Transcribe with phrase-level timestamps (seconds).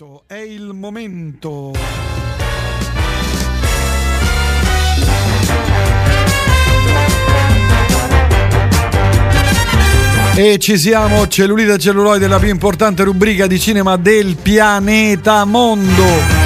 [0.00, 1.72] momento, è il momento.
[10.34, 16.38] E ci siamo, cellulite e celluloide, la più importante rubrica di cinema del pianeta mondo.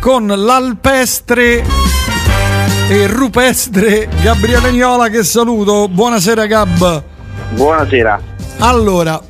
[0.00, 1.64] Con l'alpestre
[2.88, 5.88] e rupestre Gabriele Niola che saluto.
[5.88, 7.02] Buonasera Gab.
[7.50, 8.20] Buonasera.
[8.58, 9.20] Allora,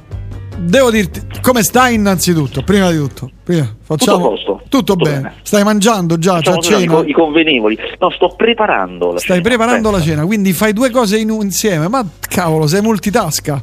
[0.60, 2.62] devo dirti, come stai innanzitutto?
[2.62, 4.60] Prima di tutto, prima, facciamo Tutto a posto.
[4.68, 5.16] Tutto, Tutto bene.
[5.20, 5.34] bene.
[5.42, 7.02] Stai mangiando già, c'è cena?
[7.04, 7.78] i convenevoli.
[7.98, 9.48] No, sto preparando la Stai cena.
[9.48, 10.14] preparando la Aspetta.
[10.16, 11.88] cena, quindi fai due cose in- insieme.
[11.88, 13.62] Ma cavolo, sei multitasca.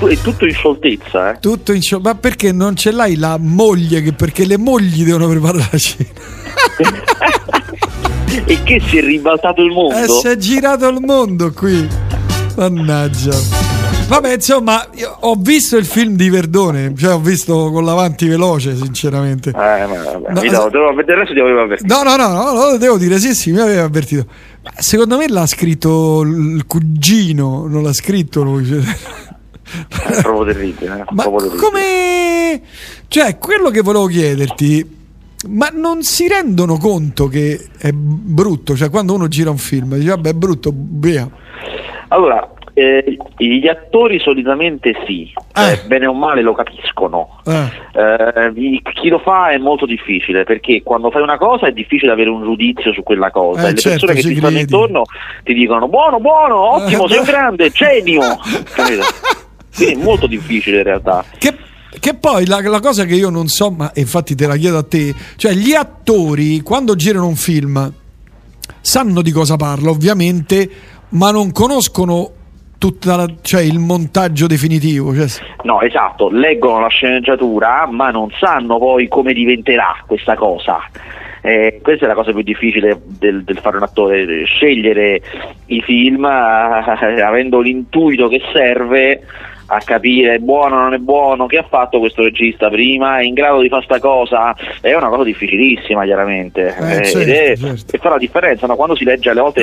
[0.00, 1.38] È tutto in scioltezza, eh.
[1.40, 4.00] Tutto in scio- Ma perché non ce l'hai la moglie?
[4.00, 6.08] Che perché le mogli devono preparare la cena.
[8.46, 9.94] e che si è ribaltato il mondo?
[9.96, 11.86] Eh, si è girato il mondo qui.
[12.56, 13.69] Mannaggia.
[14.10, 14.88] Vabbè, insomma,
[15.20, 19.50] ho visto il film di Verdone, cioè ho visto con l'avanti veloce, sinceramente.
[19.50, 21.94] Eh, vabbè, No, mi devo- del resto ti avevo avvertito.
[21.94, 24.26] No, no, no, no, lo devo dire, sì, sì, mi aveva avvertito.
[24.64, 28.66] Ma secondo me l'ha scritto il cugino, non l'ha scritto lui.
[28.66, 28.80] cioè.
[28.80, 31.04] È proprio terribile, eh.
[31.10, 31.62] Ma proprio terribile.
[31.70, 32.60] come...
[33.06, 34.98] Cioè, quello che volevo chiederti,
[35.50, 38.74] ma non si rendono conto che è brutto?
[38.74, 41.30] Cioè, quando uno gira un film, dice, vabbè, è brutto, via.
[42.08, 45.72] Allora, eh, gli attori solitamente sì, Eh.
[45.72, 47.40] eh, bene o male lo capiscono.
[47.46, 47.70] Eh.
[47.92, 52.30] Eh, chi lo fa è molto difficile perché quando fai una cosa è difficile avere
[52.30, 55.02] un giudizio su quella cosa Eh, e le certo, persone che ti stanno intorno
[55.42, 58.22] ti dicono buono, buono, ottimo, sei un grande, genio.
[59.74, 61.24] Quindi è molto difficile in realtà.
[61.38, 61.54] Che,
[61.98, 64.82] che poi la, la cosa che io non so, ma infatti te la chiedo a
[64.84, 67.92] te, cioè gli attori quando girano un film
[68.80, 70.70] sanno di cosa parla ovviamente,
[71.10, 72.30] ma non conoscono
[73.04, 75.14] la- cioè, il montaggio definitivo.
[75.14, 75.26] Cioè,
[75.62, 80.78] No, esatto, leggono la sceneggiatura ma non sanno poi come diventerà questa cosa.
[81.42, 85.22] Eh, questa è la cosa più difficile del, del fare un attore, scegliere
[85.66, 86.28] i film eh,
[87.22, 89.22] avendo l'intuito che serve
[89.72, 93.22] a capire è buono o non è buono, che ha fatto questo regista prima, è
[93.22, 97.28] in grado di fare sta cosa, è una cosa difficilissima chiaramente Eh, Eh, certo, ed
[97.30, 97.96] è, certo.
[97.96, 98.74] e fa la differenza, no?
[98.76, 99.62] quando si legge alle volte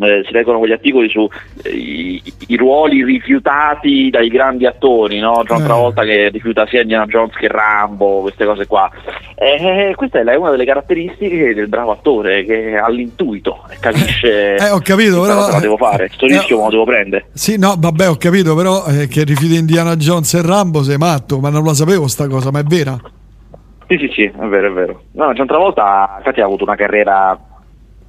[0.00, 1.28] eh, si leggono quegli articoli su
[1.62, 5.42] eh, i, i ruoli rifiutati dai grandi attori, no?
[5.44, 5.64] John Eh.
[5.64, 8.90] Travolta che rifiuta sia Indiana Jones che Rambo, queste cose qua.
[9.36, 14.70] Eh, questa è una delle caratteristiche del bravo attore che ha l'intuito e capisce Eh,
[14.70, 17.26] ho capito, questa però- la devo fare, sto eh, rischio me lo devo prendere.
[17.32, 21.38] Sì, no, vabbè, ho capito, però eh, che rifiuti Indiana Jones e Rambo sei matto,
[21.40, 22.96] ma non la sapevo sta cosa, ma è vera.
[23.86, 25.02] Sì, sì, sì, è vero, è vero.
[25.12, 27.38] No, John Travolta infatti ha avuto una carriera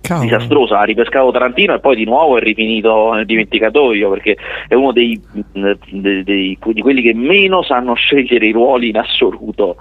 [0.02, 0.25] Cavolo.
[0.30, 4.38] disastrosa, ha ripescato Tarantino e poi di nuovo è rifinito nel dimenticatoio perché
[4.68, 5.19] è uno dei,
[5.52, 9.75] dei- dei- di quelli che meno sanno scegliere i ruoli in assoluto.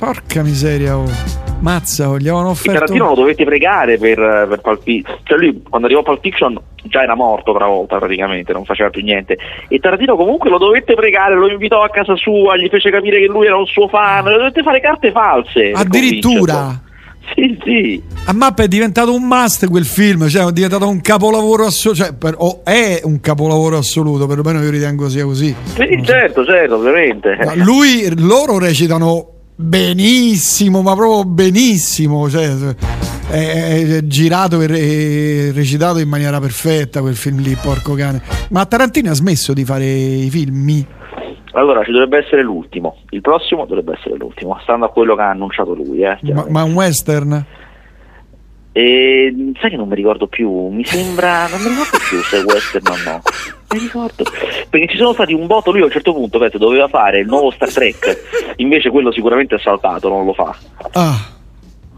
[0.00, 1.04] Porca miseria, oh.
[1.60, 2.72] Mazza, oh, gli avevano E offerto...
[2.72, 4.16] Tarantino lo dovette pregare per,
[4.48, 7.98] per Pulp Fiction, cioè lui quando arrivò a Pulp Fiction già era morto una volta
[7.98, 9.36] praticamente, non faceva più niente
[9.68, 13.26] e Tarantino comunque lo dovette pregare, lo invitò a casa sua, gli fece capire che
[13.26, 15.70] lui era un suo fan, lo dovette fare carte false.
[15.74, 16.80] Addirittura...
[17.34, 18.02] Sì, sì.
[18.24, 22.14] A mappa è diventato un must quel film, cioè è diventato un capolavoro assoluto, cioè
[22.14, 25.54] per- o è un capolavoro assoluto, perlomeno io ritengo sia così.
[25.62, 27.38] Sì, certo, certo, ovviamente.
[27.44, 32.48] Ma lui, loro recitano benissimo, ma proprio benissimo, cioè,
[33.28, 38.22] è, è girato e re- recitato in maniera perfetta quel film lì, porco cane.
[38.50, 40.84] Ma Tarantino ha smesso di fare i film?
[41.52, 42.98] Allora, ci dovrebbe essere l'ultimo.
[43.10, 46.02] Il prossimo dovrebbe essere l'ultimo, stando a quello che ha annunciato lui.
[46.02, 47.44] Eh, Ma, ma un western?
[48.72, 52.44] E, sai che non mi ricordo più, mi sembra, non mi ricordo più se è
[52.44, 53.22] western o no.
[53.72, 54.24] Mi ricordo.
[54.68, 57.26] Perché ci sono stati un botto, lui a un certo punto penso, doveva fare il
[57.26, 60.56] nuovo Star Trek, invece quello sicuramente è saltato, non lo fa.
[60.92, 61.39] Ah,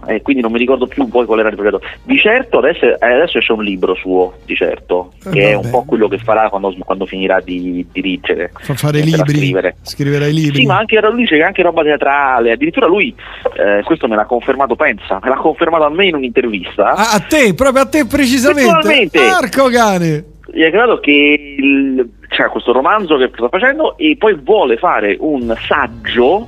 [0.07, 1.81] E quindi non mi ricordo più poi qual era il progetto.
[2.03, 5.65] Di certo adesso, eh, adesso esce un libro suo, di certo, Eh, che è vabbè.
[5.67, 8.51] un po' quello che farà quando, quando finirà di dirigere.
[8.59, 9.77] fa fare i libri, scrivere.
[9.83, 10.61] scriverà i libri.
[10.61, 13.15] Sì, ma anche lui c'è anche roba teatrale, addirittura lui,
[13.57, 16.93] eh, questo me l'ha confermato, pensa, me l'ha confermato a me in un'intervista.
[16.95, 19.09] Ah, a te, proprio a te precisamente.
[19.13, 20.25] Porco cane.
[20.53, 25.17] Gli è creato che il- c'è questo romanzo che sta facendo e poi vuole fare
[25.21, 26.47] un saggio,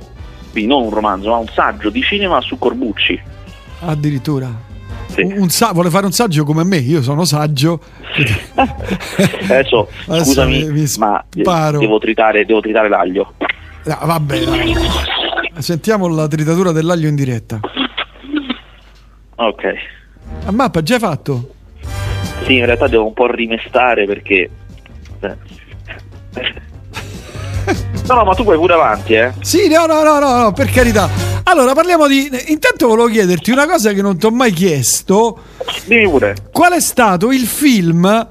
[0.51, 3.33] quindi non un romanzo, ma un saggio di cinema su Corbucci.
[3.85, 4.73] Addirittura.
[5.07, 5.21] Sì.
[5.21, 7.79] Un, sa- vuole fare un saggio come me, io sono saggio.
[9.43, 11.23] Adesso, Adesso scusami, mi- mi ma
[11.71, 13.33] devo tritare, devo tritare l'aglio.
[13.85, 14.73] No, vabbè, dai.
[15.57, 17.59] Sentiamo la tritatura dell'aglio in diretta.
[19.35, 19.63] Ok.
[20.45, 21.53] A mappa, già fatto?
[22.43, 24.49] Sì, in realtà devo un po' rimestare perché...
[28.07, 29.33] No, no, ma tu puoi pure avanti, eh.
[29.41, 31.09] Sì, no, no, no, no, no, per carità.
[31.45, 32.29] Allora, parliamo di...
[32.47, 35.39] Intanto volevo chiederti una cosa che non ti ho mai chiesto.
[35.85, 36.35] Dimmi pure.
[36.51, 38.27] Qual è stato il film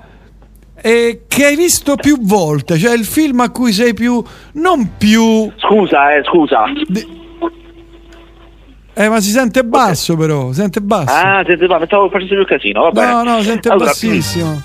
[0.80, 2.78] eh, che hai visto più volte?
[2.78, 4.22] Cioè il film a cui sei più...
[4.52, 5.50] non più...
[5.56, 6.64] Scusa, eh, scusa.
[6.86, 7.22] di-
[8.94, 11.12] Eh, ma si sente basso però, si sente basso.
[11.12, 13.12] Ah, senti, ma stavo facendo più casino, va bene.
[13.12, 14.62] no, no, sente Allora, bassissimo.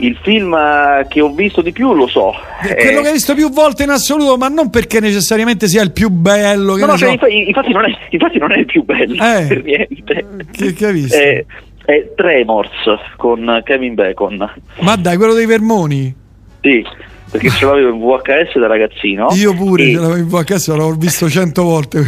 [0.00, 2.32] Il film eh, che ho visto di più lo so.
[2.62, 5.82] Eh, Quello Eh, che hai visto più volte in assoluto, ma non perché necessariamente sia
[5.82, 6.76] il più bello.
[6.76, 6.98] No, no, so.
[6.98, 9.46] cioè, infa- infatti, non è, infatti non è il più bello Eh.
[9.48, 10.26] per niente.
[10.52, 11.16] Che- che hai visto?
[11.16, 11.44] È,
[11.84, 12.70] è Tremors
[13.16, 14.52] con Kevin Bacon.
[14.80, 16.14] Ma dai, quello dei Vermoni.
[16.60, 16.84] Sì,
[17.30, 19.28] perché ce l'avevo in VHS da ragazzino.
[19.32, 22.04] Io pure e, ce l'avevo in VHS, l'avevo visto cento volte.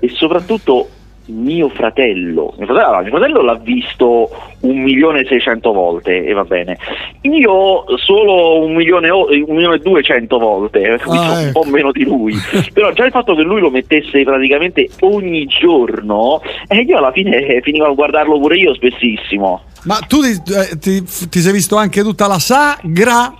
[0.00, 0.88] e soprattutto
[1.26, 2.52] mio fratello.
[2.56, 4.28] Mio fratello, mio fratello l'ha visto
[4.60, 6.76] un milione e seicento volte e va bene.
[7.22, 11.60] Io solo un milione, o- un milione e duecento volte, quindi Ah, un ecco.
[11.60, 12.34] po' meno di lui.
[12.72, 17.60] Però già il fatto che lui lo mettesse praticamente ogni giorno, e io alla fine
[17.62, 19.62] finivo a guardarlo pure io spessissimo.
[19.84, 23.32] Ma tu ti, eh, ti- ti sei visto anche tutta la sagra?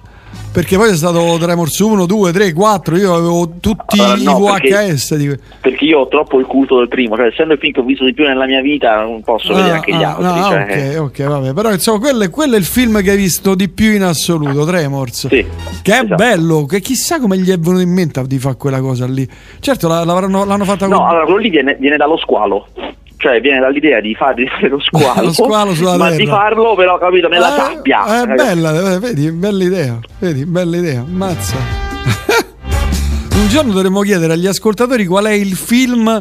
[0.53, 2.97] Perché poi è stato Tremors 1, 2, 3, 4.
[2.97, 5.15] Io avevo tutti Allora, i no, VHS.
[5.17, 7.81] di que- Perché io ho troppo il culto del primo, cioè essendo il film che
[7.81, 10.25] ho visto di più nella mia vita, non posso vedere Ah, anche gli ah, altri.
[10.41, 11.53] no, cioè, ok, ok, vabbè.
[11.55, 14.65] Però insomma, quello è, quello è il film che hai visto di più in assoluto,
[14.67, 15.29] Tremors.
[15.29, 15.47] Sì,
[15.83, 16.15] Che è esatto.
[16.17, 19.27] bello, che chissà come gli è venuto in mente di fare quella cosa lì.
[19.59, 22.67] Certo, l'hanno fatta No, con- allora quello lì viene, viene dallo squalo.
[23.23, 26.17] Cioè viene dall'idea di fare lo squalo, Lo squalo ma terra.
[26.17, 28.23] di farlo però capito nella Eh, sabbia.
[28.23, 29.99] È bella, eh, vedi, bella idea.
[30.19, 31.05] Vedi, bella idea.
[31.09, 31.57] Mazza.
[33.35, 36.21] Un giorno dovremmo chiedere agli ascoltatori qual è il film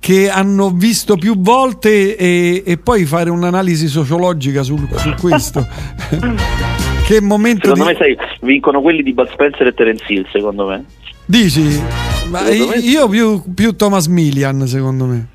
[0.00, 5.64] che hanno visto più volte e, e poi fare un'analisi sociologica sul- su questo.
[7.06, 7.90] che momento Secondo di...
[7.92, 10.84] me sai, vincono quelli di Bud Spencer e Terence Hill, secondo me.
[11.26, 11.80] Dici?
[12.28, 15.26] Ma io più, più Thomas Millian, secondo me.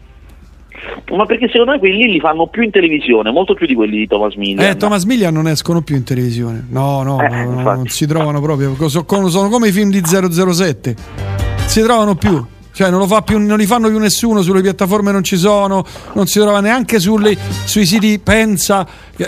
[1.12, 4.08] Ma perché secondo me quelli li fanno più in televisione, molto più di quelli di
[4.08, 4.66] Thomas Millian.
[4.72, 6.66] Eh, Thomas Millian non escono più in televisione.
[6.70, 8.76] No, no, Eh, no, non si trovano proprio.
[8.90, 10.96] So- Sono, sono come i film di 007.
[11.36, 12.44] Non si trovano più.
[12.74, 15.86] Cioè, non, lo fa più, non li fanno più nessuno, sulle piattaforme non ci sono,
[16.14, 18.86] non si trova neanche sulle- sui siti pensa,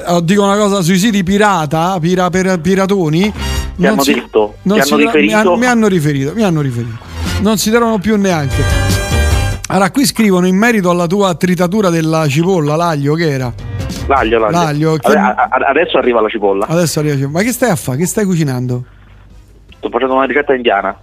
[0.08, 3.32] oh, dico una cosa, sui siti pirata, pira- per- piratoni.
[3.78, 4.56] non hanno si- detto?
[4.82, 5.56] hanno mi, riferito?
[5.56, 6.98] mi hanno riferito, mi hanno riferito.
[7.42, 8.97] Non si trovano più neanche.
[9.70, 13.54] Allora, qui scrivono in merito alla tua tritatura della cipolla, l'aglio che era.
[14.08, 14.58] L'aglio, l'aglio.
[14.58, 16.66] L'aglio, che- adesso arriva la cipolla.
[16.68, 17.28] Adesso arriva.
[17.28, 17.98] Ma che stai a fare?
[17.98, 18.86] Che stai cucinando?
[19.78, 20.98] Sto facendo una ricetta indiana.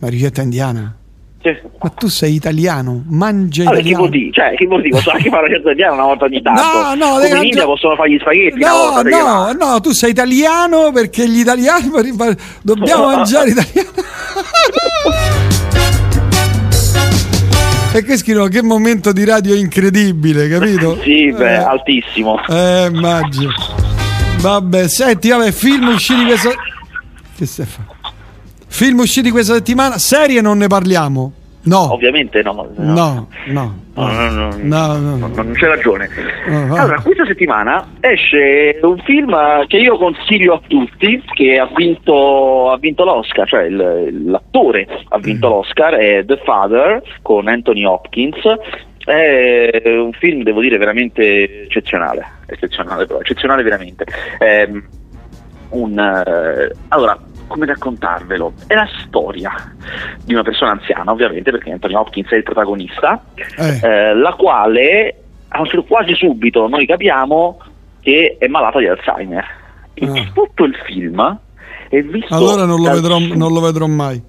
[0.00, 0.96] Una ricetta indiana?
[1.40, 1.54] Sì.
[1.80, 3.98] Ma tu sei italiano, mangia Allora, che italiano.
[4.08, 4.32] vuol dire?
[4.32, 4.94] Cioè, che vuol dire?
[4.96, 6.62] Posso anche fare la ricetta indiana una volta ogni tanto.
[6.62, 9.90] No, no, Come in India possono fare gli spaghetti una No, che no, no, tu
[9.92, 11.90] sei italiano perché gli italiani
[12.62, 13.90] dobbiamo mangiare italiano.
[17.96, 20.98] E che scrivono che momento di radio incredibile, capito?
[21.04, 21.56] Sì, beh, Eh.
[21.56, 22.44] altissimo.
[22.48, 23.52] Eh, immagino.
[24.40, 26.50] Vabbè, senti, vabbè, film usciti questa
[27.36, 27.88] Che stai fare?
[28.66, 31.32] Film usciti questa settimana, serie non ne parliamo.
[31.64, 31.92] No.
[31.92, 32.68] Ovviamente no.
[32.76, 33.82] No, no.
[33.94, 35.16] No, no, no, No, no.
[35.16, 36.08] no, non c'è ragione.
[36.46, 39.34] Allora, questa settimana esce un film
[39.66, 45.18] che io consiglio a tutti, che ha vinto, ha vinto l'Oscar, cioè il- l'attore ha
[45.18, 48.40] vinto l'Oscar, è The Father con Anthony Hopkins.
[49.06, 52.26] È un film, devo dire, veramente eccezionale.
[52.46, 54.04] Eccezionale, però, eccezionale veramente.
[54.38, 54.82] Ehm,
[55.70, 58.52] un, eh, allora, come raccontarvelo?
[58.66, 59.52] È la storia
[60.24, 63.22] di una persona anziana, ovviamente, perché Anthony Hopkins è il protagonista,
[63.56, 63.80] Eh.
[63.82, 65.16] eh, la quale
[65.50, 67.60] certo- quasi subito noi capiamo
[68.00, 69.44] che è malata di Alzheimer.
[69.94, 70.30] E Ah.
[70.32, 71.38] tutto il film
[71.88, 72.34] è visto.
[72.34, 74.20] Allora non lo, vedrò, non lo vedrò mai.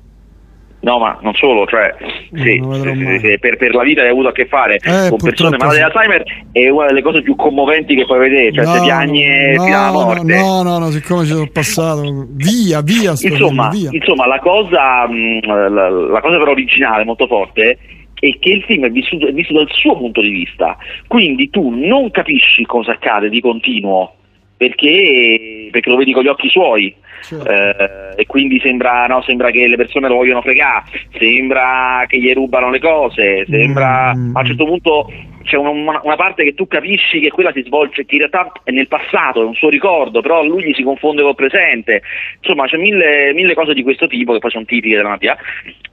[0.85, 1.95] No, ma non solo, cioè,
[2.31, 3.19] sì, mai.
[3.19, 5.81] se per, per la vita hai avuto a che fare Eh, con persone malate di
[5.81, 5.87] sì.
[5.87, 9.75] Alzheimer è una delle cose più commoventi che puoi vedere, cioè se piagne no, fino
[9.77, 10.37] alla no, morte.
[10.39, 13.89] no, no, no, siccome ci sono passato, via, via, Insomma, via.
[13.91, 17.79] insomma, la cosa, mh, la, la cosa però originale, molto forte,
[18.19, 20.77] è che il film è vissuto, è visto dal suo punto di vista,
[21.07, 24.13] quindi tu non capisci cosa accade di continuo,
[24.57, 26.95] perché, perché lo vedi con gli occhi suoi.
[27.21, 27.49] Certo.
[27.49, 30.83] Eh, e quindi sembra, no, sembra che le persone lo vogliono fregare,
[31.17, 34.35] sembra che gli rubano le cose, sembra Mm.
[34.35, 35.11] a un certo punto
[35.43, 38.69] c'è una, una- parte che tu capisci che quella si svolge, che in realtà è
[38.71, 42.01] nel passato, è un suo ricordo, però lui gli si confonde col presente,
[42.41, 45.35] insomma c'è mille, mille cose di questo tipo che poi sono tipiche della malattia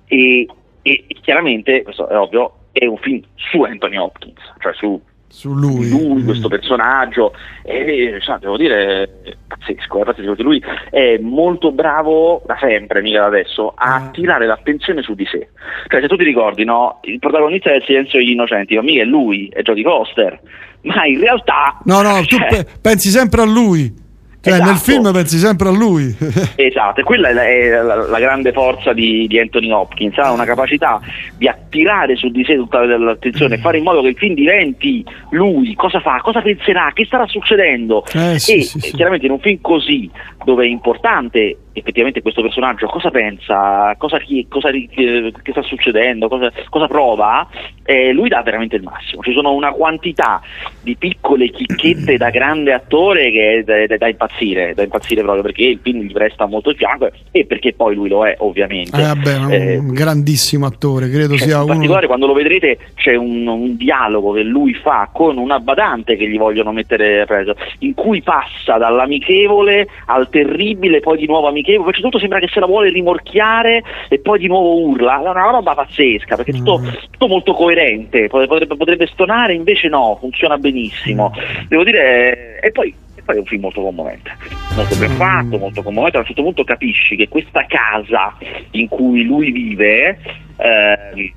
[0.08, 0.46] e,
[0.82, 5.00] e chiaramente, questo è ovvio, è un film su Anthony Hopkins, cioè su
[5.32, 7.32] su lui, lui questo personaggio
[7.64, 13.20] e cioè, devo dire è pazzesco, è pazzesco lui è molto bravo da sempre, mica
[13.20, 13.94] da adesso a Ah.
[13.94, 15.48] attirare l'attenzione su di sé
[15.88, 19.06] cioè se tu ti ricordi no il protagonista del silenzio degli innocenti ma mica è
[19.06, 20.38] lui, è Jodie Foster
[20.82, 24.01] ma in realtà No, no, tu cioè, pe- pensi sempre a lui.
[24.42, 24.70] Cioè, Esatto.
[24.70, 26.14] nel film pensi sempre a lui.
[26.56, 30.32] Esatto, e quella è la, è la- la grande forza di, di Anthony Hopkins, ha
[30.32, 31.00] una capacità
[31.38, 35.74] di attirare su di sé tutta l'attenzione, fare in modo che il film diventi lui,
[35.74, 38.04] cosa fa, cosa penserà, che starà succedendo.
[38.12, 38.92] Eh, sì, e sì, sì.
[38.96, 40.10] chiaramente in un film così,
[40.44, 46.50] dove è importante effettivamente questo personaggio, cosa pensa, cosa, cosa eh, che sta succedendo, cosa,
[46.68, 47.48] cosa prova,
[47.84, 49.22] eh, lui dà veramente il massimo.
[49.22, 50.40] Ci sono una quantità
[50.82, 55.64] di piccole chicchette da grande attore che è da, da- impazzire, da impazzire proprio perché
[55.64, 58.96] il film gli presta molto il fianco e perché poi lui lo è ovviamente.
[58.96, 61.72] Eh, vabbè, un Eh, grandissimo attore, credo cioè, sia in uno.
[61.72, 66.28] particolare quando lo vedrete c'è un, un dialogo che lui fa con una badante che
[66.28, 72.00] gli vogliono mettere preso, in cui passa dall'amichevole al terribile, poi di nuovo amichevole, perché
[72.00, 75.74] tutto sembra che se la vuole rimorchiare e poi di nuovo urla, è una roba
[75.74, 76.88] pazzesca, perché è tutto, Mm.
[77.10, 81.32] tutto molto coerente, potrebbe, potrebbe stonare, invece no, funziona benissimo.
[81.34, 81.66] Mm.
[81.68, 84.30] Devo dire, e poi, e poi è un film molto commovente,
[84.74, 85.16] molto ben Mm.
[85.16, 88.36] fatto, molto commovente, a un certo punto capisci che questa casa
[88.72, 90.18] in cui lui vive...
[90.56, 91.32] ehm,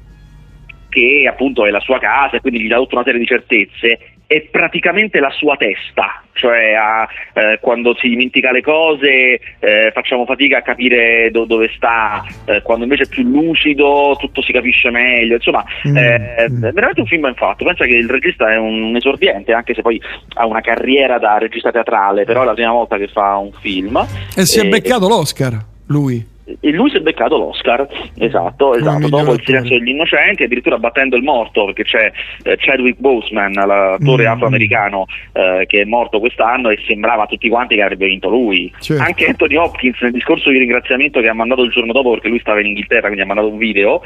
[0.96, 4.00] che appunto è la sua casa e quindi gli dà tutta una serie di certezze,
[4.28, 10.26] è praticamente la sua testa, cioè ha, eh, quando si dimentica le cose eh, facciamo
[10.26, 14.90] fatica a capire do- dove sta, eh, quando invece è più lucido tutto si capisce
[14.90, 15.98] meglio, insomma Mm.
[15.98, 16.62] eh, è Mm.
[16.72, 20.02] veramente un film ben fatto, pensa che il regista è un esordiente anche se poi
[20.36, 23.98] ha una carriera da regista teatrale, però è la prima volta che fa un film
[24.36, 25.54] E si è E- beccato l'Oscar,
[25.88, 26.34] lui.
[26.60, 27.88] E lui si è beccato l'Oscar,
[28.18, 32.12] esatto, esatto dopo il silenzio degli innocenti, addirittura battendo il morto, perché c'è
[32.44, 34.32] eh, Chadwick Boseman, l'attore Mm.
[34.32, 38.72] afroamericano eh, che è morto quest'anno e sembrava a tutti quanti che avrebbe vinto lui.
[38.80, 39.02] Certo.
[39.02, 42.40] Anche Anthony Hopkins nel discorso di ringraziamento che ha mandato il giorno dopo perché lui
[42.40, 44.02] stava in Inghilterra, quindi ha mandato un video,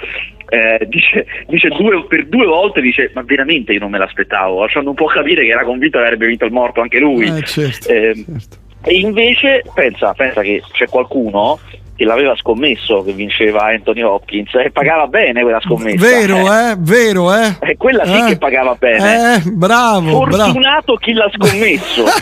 [0.50, 4.90] eh, dice, dice due- per due volte dice ma veramente io non me l'aspettavo, lasciando
[4.90, 7.26] un po' capire che era convinto che avrebbe vinto il morto anche lui.
[7.28, 8.58] Eh, certo, Eh, certo.
[8.86, 11.60] e invece pensa, pensa che c'è qualcuno
[12.00, 15.98] che l'aveva scommesso che vinceva Anthony Hopkins e pagava bene quella scommessa.
[15.98, 16.76] Vero, eh?
[16.80, 17.58] Vero, eh?
[17.60, 18.26] Eh, quella sì Eh?
[18.28, 19.36] che pagava bene.
[19.36, 20.44] Eh, bravo, bravo.
[20.46, 22.06] Fortunato chi l'ha scommesso.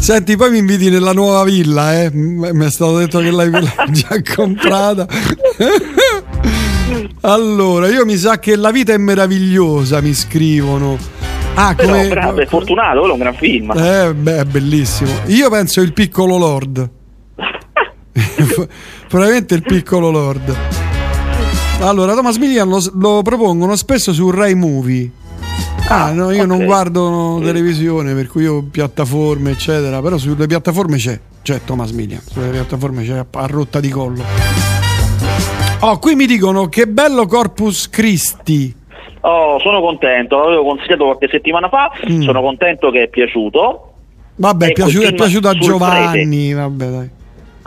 [0.00, 2.10] Senti, poi mi inviti nella nuova villa, eh?
[2.12, 3.48] Mi è stato detto che l'hai
[3.90, 5.06] già comprata.
[7.22, 10.98] allora, io mi sa che la vita è meravigliosa, mi scrivono.
[11.54, 12.08] Ah, Però come...
[12.08, 13.70] bravo, è fortunato, quello è un gran film.
[13.76, 15.10] Eh, beh, è bellissimo.
[15.26, 16.90] Io penso il piccolo Lord.
[19.08, 20.56] Probabilmente il piccolo Lord.
[21.80, 25.10] Allora, Thomas Millian lo, lo propongono spesso su Rai Movie.
[25.88, 26.64] Ah, no, io non ok.
[26.64, 30.00] guardo televisione, per cui io piattaforme, eccetera.
[30.00, 32.20] Però sulle piattaforme c'è, c'è Thomas Millian.
[32.30, 34.22] Sulle piattaforme c'è a rotta di collo.
[35.80, 38.74] Oh, qui mi dicono che bello Corpus Christi.
[39.22, 42.22] Oh, sono contento, l'avevo consigliato qualche settimana fa, Mm.
[42.22, 43.92] sono contento che è piaciuto.
[44.36, 46.52] Vabbè, è piaciuto, è piaciuto a Giovanni.
[46.54, 47.10] Vabbè, dai.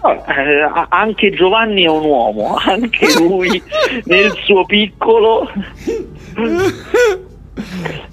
[0.02, 3.62] Oh, eh, anche Giovanni è un uomo, anche lui
[4.06, 5.50] nel suo piccolo.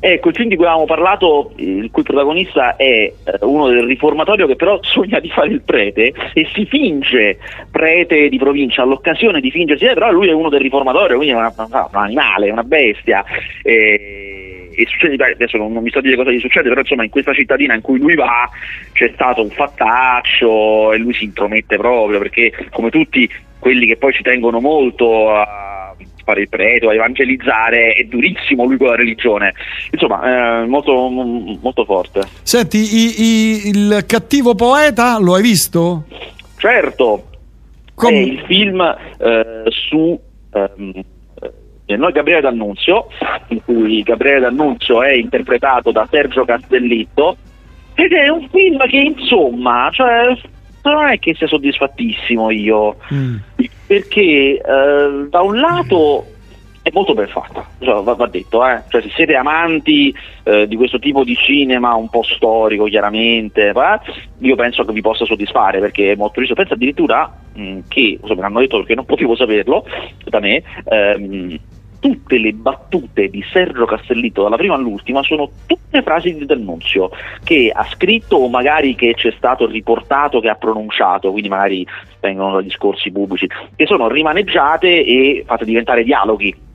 [0.00, 4.46] Ecco, il film di cui avevamo parlato, il cui protagonista è eh, uno del riformatorio
[4.46, 7.38] che però sogna di fare il prete e si finge
[7.70, 11.54] prete di provincia all'occasione di fingersi, però lui è uno del riformatorio, quindi è una-
[11.56, 13.24] un animale, una bestia.
[13.62, 17.10] E, e succede, adesso non, non mi so dire cosa gli succede, però insomma in
[17.10, 18.48] questa cittadina in cui lui va
[18.92, 23.28] c'è stato un fattaccio e lui si intromette proprio perché come tutti
[23.58, 28.76] quelli che poi ci tengono molto a fare il prete, a evangelizzare, è durissimo lui
[28.76, 29.54] con la religione.
[29.90, 32.22] Insomma, eh, molto, molto forte.
[32.42, 36.04] Senti, i- i- il cattivo poeta lo hai visto?
[36.58, 37.24] Certo,
[37.94, 40.18] Com- è il film eh, su
[40.52, 40.92] ehm,
[41.86, 43.06] eh, Noi Gabriele D'Annunzio,
[43.48, 47.36] in cui Gabriele D'Annunzio è interpretato da Sergio Castellitto,
[47.94, 50.36] ed è un film che insomma, cioè,
[50.82, 53.36] non è che sia soddisfattissimo io, Mm.
[53.90, 56.24] Perché eh, da un lato
[56.80, 58.82] è molto ben fatta, cioè, va, va detto, eh.
[58.86, 64.00] Cioè, se siete amanti eh, di questo tipo di cinema un po' storico chiaramente, eh,
[64.38, 66.54] io penso che vi possa soddisfare perché è molto riso.
[66.54, 69.84] Penso addirittura mh, che, insomma, me l'hanno detto perché non potevo saperlo
[70.24, 71.58] da me, ehm,
[72.00, 77.10] tutte le battute di Sergio Castellitto dalla prima all'ultima sono tutte frasi di D'Annunzio
[77.44, 81.86] che ha scritto o magari che c'è stato riportato che ha pronunciato, quindi magari
[82.20, 86.68] vengono da discorsi pubblici, che sono rimaneggiate e fatte diventare dialoghi.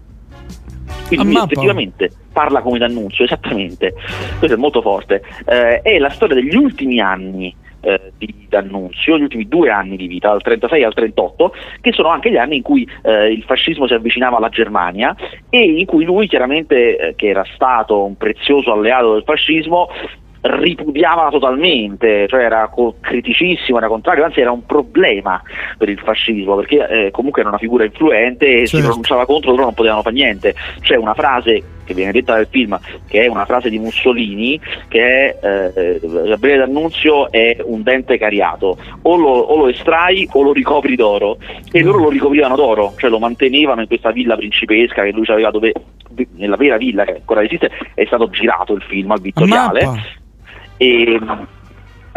[1.08, 3.94] Quindi effettivamente parla come D'Annunzio, esattamente,
[4.39, 5.24] questo è molto forte.
[5.46, 7.55] Eh, è la storia degli ultimi anni
[7.86, 12.10] eh, di D'Annunzio, gli ultimi due anni di vita, dal 36 al 38, che sono
[12.10, 15.15] anche gli anni in cui eh, il fascismo si avvicinava alla Germania
[15.50, 19.89] e in cui lui chiaramente, eh, che era stato un prezioso alleato del fascismo,
[20.48, 25.42] ripudiava totalmente, cioè era criticissimo, era contrario, anzi era un problema
[25.77, 28.77] per il fascismo, perché eh, comunque era una figura influente e certo.
[28.77, 30.54] si pronunciava contro, loro non potevano fare niente.
[30.82, 32.77] C'è una frase che viene detta nel film,
[33.08, 38.77] che è una frase di Mussolini, che è eh, Gabriele D'Annunzio è un dente cariato,
[39.04, 41.38] o lo, o lo, estrai o lo ricopri d'oro,
[41.72, 45.51] e loro lo ricoprivano d'oro, cioè lo mantenevano in questa villa principesca che lui aveva
[45.51, 45.74] dove,
[46.36, 50.24] nella vera villa che ancora esiste, è stato girato il film al Vittoriale.
[50.77, 51.20] E,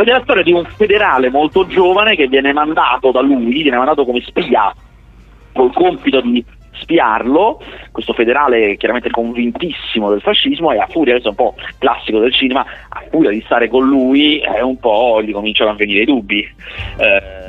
[0.01, 3.77] ed è la storia di un federale molto giovane che viene mandato da lui, viene
[3.77, 4.73] mandato come spia,
[5.53, 6.45] col compito di
[6.81, 12.19] spiarlo, questo federale chiaramente convintissimo del fascismo e a furia, questo è un po' classico
[12.19, 16.03] del cinema, a furia di stare con lui eh, un po' gli cominciano a venire
[16.03, 16.41] i dubbi.
[16.99, 17.48] Eh,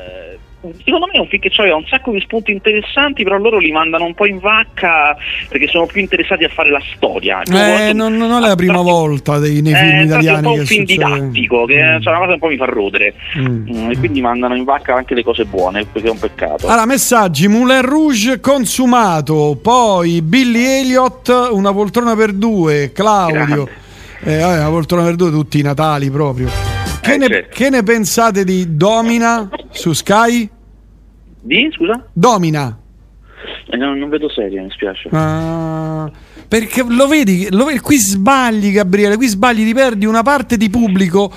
[0.84, 3.72] secondo me è un film che ha un sacco di spunti interessanti, però loro li
[3.72, 5.16] mandano un po' in vacca
[5.48, 7.42] perché sono più interessati a fare la storia.
[7.42, 10.44] Eh, non, non, è la prima tratti, volta dei, nei film eh, italiani.
[10.44, 11.14] È un po' un film succede.
[11.14, 12.00] didattico, che mm.
[12.00, 13.14] cioè, una cosa un po' mi fa rodere.
[13.38, 13.46] Mm.
[13.70, 16.66] Mm, e quindi mandano in vacca anche le cose buone, perché è un peccato.
[16.66, 23.68] Allora, messaggi: Moulin Rouge consumato, poi Billy Elliott, una poltrona per due, Claudio.
[24.22, 26.48] Eh, vabbè, una poltrona per due, tutti i Natali proprio.
[27.00, 27.54] Che, eh, ne, certo.
[27.54, 30.48] che, ne, pensate di Domina su Sky?
[31.40, 32.06] Di, scusa?
[32.12, 32.78] Domina.
[33.70, 35.08] Eh, non, non, vedo serie, mi spiace.
[35.12, 36.10] Ah,
[36.46, 40.68] perché lo vedi, lo vedi, qui sbagli Gabriele, qui sbagli, ti perdi una parte di
[40.68, 41.32] pubblico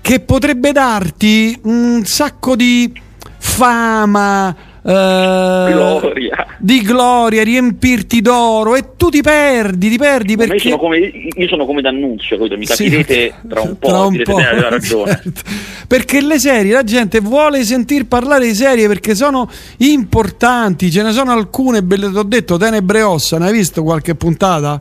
[0.00, 2.90] che potrebbe darti un sacco di
[3.36, 4.56] fama,
[4.92, 6.46] gloria.
[6.58, 10.54] di gloria, riempirti d'oro e tu ti perdi, ti perdi perché...
[10.54, 14.12] Io sono come, io sono come D'Annunzio, mi capirete sì, tra un po', tra un
[14.12, 14.38] direte, po'.
[14.38, 15.06] aveva ragione.
[15.28, 15.42] Certo.
[15.86, 21.12] Perché le serie, la gente vuole sentir parlare di serie perché sono importanti, ce ne
[21.12, 24.80] sono alcune, belle, ti ho detto, Tenebre Ossa, ne hai visto qualche puntata?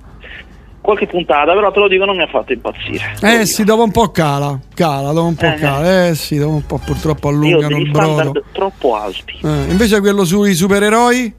[0.87, 3.17] Qualche puntata, però te lo dico, non mi ha fatto impazzire.
[3.21, 6.07] Eh sì, dopo un po' cala, cala, dopo un po' eh, cala.
[6.07, 8.31] Eh sì, dopo un po' purtroppo allungano il brodo.
[8.53, 9.33] troppo alti.
[9.43, 11.33] Eh, invece quello sui supereroi?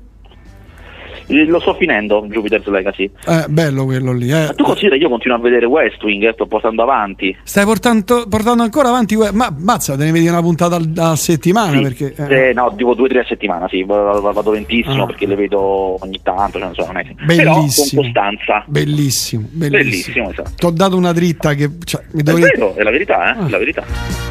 [1.28, 3.10] Lo sto finendo, Jupiter's Legacy.
[3.26, 4.30] Eh, bello quello lì.
[4.30, 4.46] Eh.
[4.46, 7.36] Ma tu considera io continuo a vedere West Wing, eh, sto portando avanti.
[7.42, 9.16] Stai portando, portando ancora avanti?
[9.16, 11.76] Ma mazza, te ne vedi una puntata a settimana?
[11.76, 11.82] Sì.
[11.82, 12.48] Perché, eh.
[12.48, 15.06] eh no, tipo due o tre a settimana, sì, vado lentissimo ah.
[15.06, 17.04] perché le vedo ogni tanto, cioè, non è...
[17.24, 18.02] Bellissimo.
[18.02, 18.64] con costanza.
[18.66, 19.82] Bellissimo, bellissimo.
[19.82, 20.50] Bellissimo, esatto.
[20.56, 21.70] Ti ho dato una dritta che...
[21.84, 22.46] Cioè, mi dovevi...
[22.46, 23.38] È vero, è la verità, eh?
[23.38, 23.46] Ah.
[23.46, 24.27] È la verità.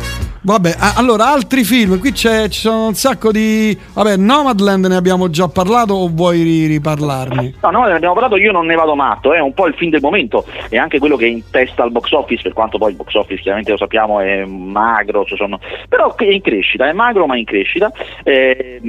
[0.48, 3.78] Vabbè, allora altri film, qui ci sono un sacco di...
[3.94, 7.56] Vabbè, Nomadland ne abbiamo già parlato o vuoi riparlarmi?
[7.62, 9.92] No, no, ne abbiamo parlato, io non ne vado matto, è un po' il film
[9.92, 12.92] del momento, è anche quello che è in testa al box office, per quanto poi
[12.92, 15.60] il box office chiaramente lo sappiamo è magro, cioè sono...
[15.90, 17.92] però è in crescita, è magro ma in crescita.
[18.24, 18.82] Eh,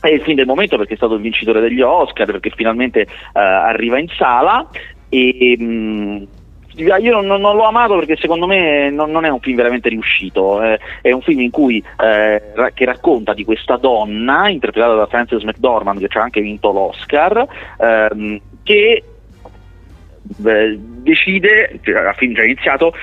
[0.00, 3.06] è il film del momento perché è stato il vincitore degli Oscar, perché finalmente eh,
[3.32, 4.68] arriva in sala
[5.08, 5.56] e...
[5.58, 6.22] Mh, mm,
[6.76, 10.62] io non, non, l'ho amato perché secondo me non, non è un film veramente riuscito,
[10.62, 12.42] eh, è un film in cui, eh,
[12.74, 17.46] che racconta di questa donna interpretata da Frances McDormand che ci ha anche vinto l'Oscar,
[17.78, 19.04] ehm, che
[20.44, 22.94] eh, decide, a film già iniziato,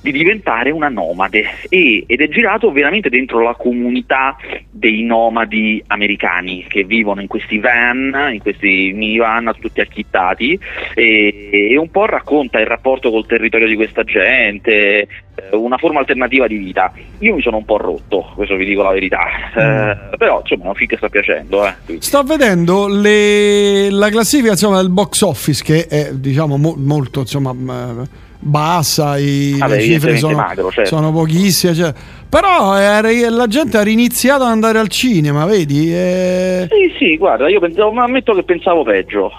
[0.00, 4.36] di diventare una nomade e, ed è girato veramente dentro la comunità
[4.70, 10.58] dei nomadi americani che vivono in questi van, in questi minivan tutti acchittati
[10.94, 15.08] e, e un po' racconta il rapporto col territorio di questa gente, eh,
[15.52, 16.92] una forma alternativa di vita.
[17.18, 19.60] Io mi sono un po' rotto, questo vi dico la verità, mm.
[19.60, 21.66] eh, però insomma è un film che sta piacendo.
[21.66, 27.20] Eh, Sto vedendo le, la classifica insomma, del box office che è diciamo mo, molto
[27.20, 27.52] insomma
[28.38, 30.88] bassa, i, Vabbè, le cifre sono, magro, certo.
[30.88, 31.74] sono pochissime.
[31.74, 31.92] Cioè.
[32.28, 35.92] Però è, la gente ha riniziato ad andare al cinema, vedi?
[35.92, 36.68] È...
[36.68, 39.30] Sì, sì, guarda, io pensavo, ma ammetto che pensavo peggio.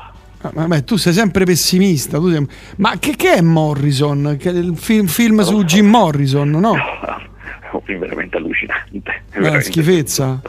[0.42, 2.20] Ah, vabbè, tu sei sempre pessimista.
[2.22, 2.48] Sei...
[2.78, 4.38] Ma che, che, è Morrison?
[4.40, 6.76] Che il film, film su Jim Morrison, no?
[6.76, 9.24] È un film veramente allucinante.
[9.32, 10.42] È una schifezza.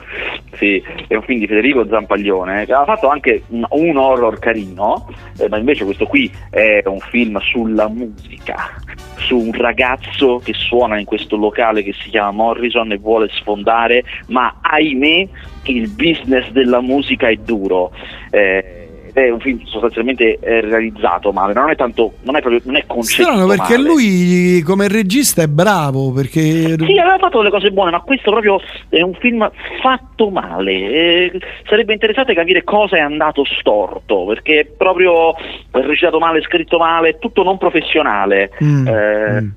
[0.60, 5.08] Sì, è un film di Federico Zampaglione che ha fatto anche un, un horror carino,
[5.38, 8.74] eh, ma invece questo qui è un film sulla musica,
[9.16, 14.04] su un ragazzo che suona in questo locale che si chiama Morrison e vuole sfondare,
[14.26, 15.28] ma ahimè
[15.62, 17.92] il business della musica è duro.
[18.28, 18.79] Eh,
[19.12, 22.76] ed è un film sostanzialmente eh, realizzato male, non è tanto, non è proprio, non
[22.76, 23.88] è concepito Strano perché male.
[23.88, 26.40] lui come regista è bravo perché
[26.78, 30.72] Sì, aveva fatto delle cose buone, ma questo proprio è un film fatto male.
[30.72, 35.34] Eh, sarebbe interessante capire cosa è andato storto, perché è proprio
[35.70, 38.50] recitato male, scritto male, tutto non professionale.
[38.62, 39.48] Mm, Eh, mm.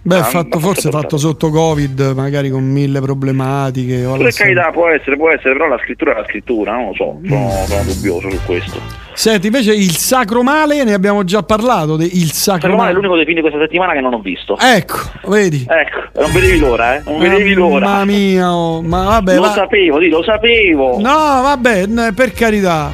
[0.00, 4.06] Beh, Ah, fatto, forse fatto sotto Covid, magari con mille problematiche.
[4.16, 7.20] Per carità, può essere, può essere, però la scrittura è la scrittura, non lo so,
[7.26, 8.80] sono, sono dubbioso su questo.
[9.12, 11.96] Senti, invece il Sacro Male ne abbiamo già parlato.
[11.96, 12.92] de- il Sacro me è Male.
[12.94, 14.56] l'unico dei film di questa settimana che non ho visto.
[14.58, 15.66] Ecco, vedi.
[15.68, 17.02] Ecco, non vedevi l'ora, eh?
[17.04, 17.86] Non vedevi l'ora.
[17.86, 19.34] Mamma mia, oh, ma vabbè.
[19.34, 21.00] lo va- sapevo, sì, lo sapevo.
[21.00, 22.90] No, vabbè, per carità.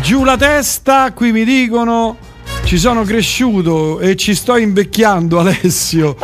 [0.00, 2.16] Giù la testa, qui mi dicono
[2.68, 6.14] ci sono cresciuto e ci sto invecchiando, Alessio.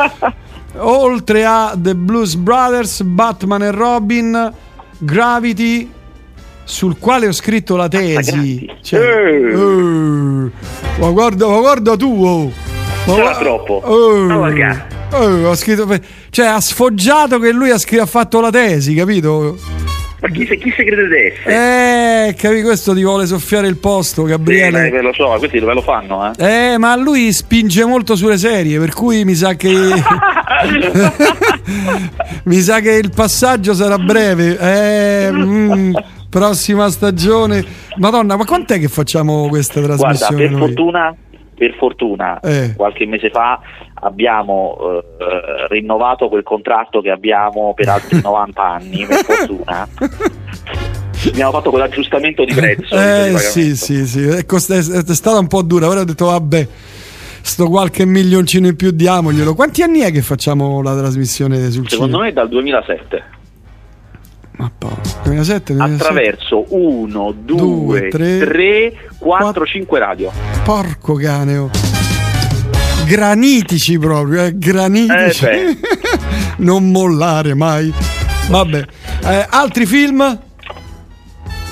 [0.77, 4.53] Oltre a The Blues Brothers, Batman e Robin,
[4.99, 5.89] Gravity,
[6.63, 8.69] sul quale ho scritto la tesi.
[8.79, 9.53] Cioè, Eh.
[9.53, 10.51] eh,
[10.99, 12.51] ma, guarda, ma guarda tu, oh.
[13.07, 13.81] Ma Sarà troppo.
[14.27, 14.87] Ma guarda.
[15.13, 15.87] eh, ho scritto
[16.29, 19.57] cioè ha sfoggiato che lui ha, scr- ha fatto la tesi, capito?
[20.27, 22.27] Ma chi, se- chi si crede di essere?
[22.29, 24.87] Eh, capi, questo ti vuole soffiare il posto, Sì, Gabriele.
[24.89, 26.71] eh, lo so, questi dove lo fanno, eh?
[26.73, 29.69] Eh, ma lui spinge molto sulle serie, per cui mi sa che.
[32.45, 34.57] mi sa che il passaggio sarà breve.
[34.59, 35.93] Eh, mm,
[36.29, 37.63] prossima stagione.
[37.97, 40.35] Madonna, ma quant'è che facciamo questa Guarda, trasmissione?
[40.41, 40.59] per noi?
[40.59, 41.15] fortuna,
[41.57, 42.73] per fortuna Eh.
[42.75, 43.59] qualche mese fa
[43.95, 49.87] abbiamo eh, rinnovato quel contratto che abbiamo per altri 90 anni, per fortuna.
[51.27, 52.95] Abbiamo fatto quell'aggiustamento di prezzo.
[52.95, 53.37] di Eh pagamento.
[53.39, 56.67] sì, sì, sì, è, cost- è- è stata un po' dura, però ho detto vabbè,
[57.41, 59.55] sto qualche milioncino in più diamoglielo.
[59.55, 62.23] Quanti anni è che facciamo la trasmissione sul Secondo cinema?
[62.25, 63.23] me dal 2007.
[64.57, 64.91] Ma poi,
[65.23, 66.03] 2007, 2007.
[66.03, 69.65] Attraverso 1, 2, Due, tre, 3, 4, quattro.
[69.65, 70.31] 5 radio.
[70.63, 71.69] Porco cane, oh.
[73.05, 75.45] Granitici proprio, eh, granitici.
[75.45, 75.77] Eh,
[76.57, 77.93] non mollare mai.
[78.49, 78.85] Vabbè,
[79.25, 80.39] Eh, altri film?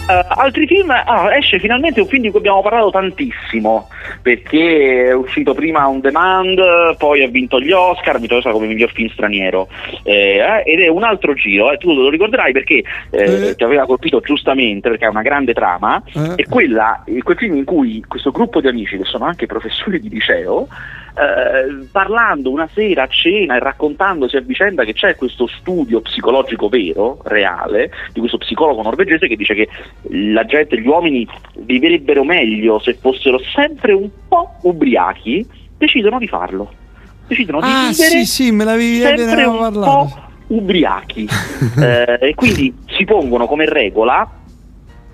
[0.06, 3.88] Eh, altri film, ah, esce finalmente un film di cui abbiamo parlato tantissimo
[4.22, 8.52] perché è uscito prima on demand, poi ha vinto gli Oscar, ha vinto gli Oscar
[8.52, 9.70] come miglior film straniero
[10.04, 13.56] Eh, eh, ed è un altro giro, eh, tu lo ricorderai perché eh, Eh.
[13.56, 16.36] ti aveva colpito giustamente perché ha una grande trama, Eh.
[16.36, 20.02] è quella, è quel film in cui questo gruppo di amici che sono anche professori
[20.02, 20.68] di liceo
[21.16, 26.70] eh, parlando una sera a cena e raccontandosi a vicenda che c'è questo studio psicologico
[26.70, 29.68] vero, reale, di questo psicologo norvegese che dice che
[30.10, 31.28] la gente, gli uomini
[31.60, 35.46] vivrebbero meglio se fossero sempre un po' ubriachi,
[35.78, 36.72] decidono di farlo.
[37.28, 39.92] Decidono di Ah, vivere sì, sì, me l'avevi ne sempre un parlato.
[39.92, 40.22] po'
[40.56, 41.28] ubriachi.
[41.80, 44.30] Eh, e quindi si pongono come regola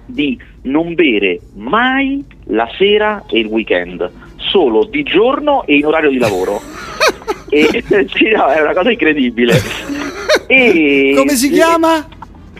[0.06, 4.10] di non bere mai la sera e il weekend,
[4.50, 6.62] solo di giorno e in orario di lavoro.
[7.50, 7.84] e,
[8.14, 9.54] sì, no, è una cosa incredibile.
[10.52, 12.08] E- Come si chiama?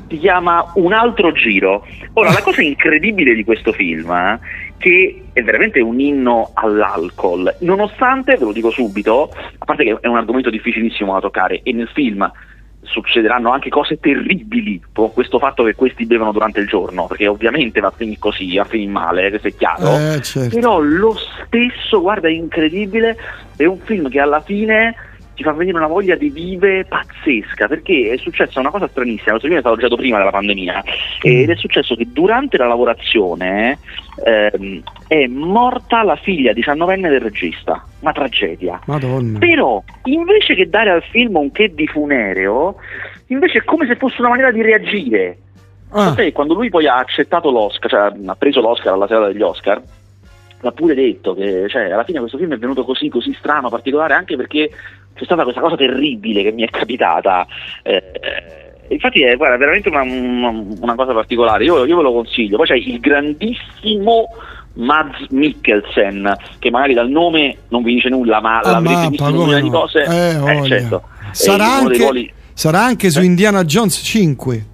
[0.08, 1.86] si chiama Un altro giro.
[2.14, 4.40] Ora, la cosa incredibile di questo film eh,
[4.78, 10.08] che è veramente un inno all'alcol, nonostante, ve lo dico subito, a parte che è
[10.08, 12.30] un argomento difficilissimo da toccare e nel film
[12.90, 17.80] succederanno anche cose terribili con questo fatto che questi bevono durante il giorno, perché ovviamente
[17.80, 19.96] va a finire così, va a finire male, eh, questo è chiaro.
[19.96, 20.56] Eh, certo.
[20.56, 23.18] Però lo stesso, guarda, è incredibile,
[23.56, 24.96] è un film che alla fine
[25.40, 29.48] ti fa venire una voglia di vive pazzesca, perché è successa una cosa stranissima, questo
[29.48, 30.84] film è stato girato prima della pandemia,
[31.22, 33.80] ed è successo che durante la lavorazione
[34.26, 38.82] ehm, è morta la figlia diciannovenne del regista, una tragedia.
[38.88, 39.40] Madonna.
[39.40, 42.76] Però, invece che dare al film un che di funereo,
[43.28, 45.38] invece è come se fosse una maniera di reagire.
[45.92, 49.82] Ah, quando lui poi ha accettato l'Oscar, cioè ha preso l'Oscar alla serata degli Oscar,
[50.62, 54.14] l'ha pure detto che cioè, alla fine questo film è venuto così, così strano, particolare,
[54.14, 54.70] anche perché
[55.16, 57.46] c'è stata questa cosa terribile che mi è capitata.
[57.84, 57.96] Eh,
[58.88, 62.58] eh, infatti è guarda, veramente una, una- una cosa particolare, io, io ve lo consiglio.
[62.58, 64.28] Poi c'è il grandissimo
[64.74, 69.30] Mads Mikkelsen, che magari dal nome non vi dice nulla, ma ah, l'avrete mappa, visto
[69.30, 70.04] in una di cose.
[70.04, 70.64] Eh, voglia.
[70.68, 71.04] certo.
[71.32, 73.26] Sarà, anche, sarà anche su Eh?
[73.26, 74.66] Indiana Jones 5.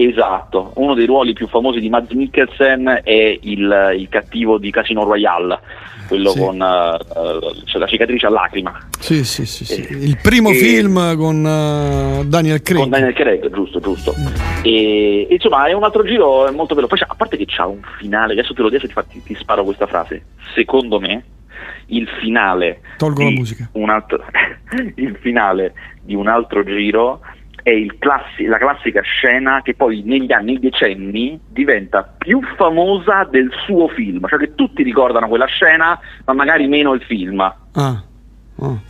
[0.00, 5.02] Esatto, uno dei ruoli più famosi di Mads Mikkelsen è il, il cattivo di Casino
[5.02, 5.58] Royale,
[6.06, 6.38] quello Sì.
[6.38, 9.80] con eh, eh, c'è la cicatrice a lacrima, Sì, sì, sì, sì.
[9.82, 12.80] Eh, Il primo e- film con eh, Daniel Craig.
[12.82, 14.14] con Daniel Craig, giusto, giusto.
[14.16, 14.26] Mm.
[14.62, 17.80] E insomma è un altro giro molto bello, poi c'ha- a parte che c'ha un
[17.98, 21.24] finale, adesso te lo dico, fa- ti, ti sparo questa frase, secondo me
[21.86, 23.68] il finale Tolgo la musica.
[23.72, 24.22] un altro,
[24.94, 27.20] il finale di un altro giro
[27.68, 33.88] è classi- la classica scena che poi negli anni, decenni, diventa più famosa del suo
[33.88, 37.40] film, cioè che tutti ricordano quella scena, ma magari meno il film.
[37.40, 38.02] Ah.
[38.60, 38.80] Oh.